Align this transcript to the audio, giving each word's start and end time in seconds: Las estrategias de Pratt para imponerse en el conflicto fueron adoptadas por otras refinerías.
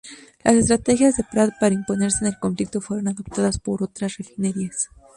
Las 0.43 0.55
estrategias 0.55 1.15
de 1.15 1.23
Pratt 1.23 1.51
para 1.59 1.75
imponerse 1.75 2.25
en 2.25 2.31
el 2.33 2.39
conflicto 2.39 2.81
fueron 2.81 3.07
adoptadas 3.07 3.59
por 3.59 3.83
otras 3.83 4.17
refinerías. 4.17 4.89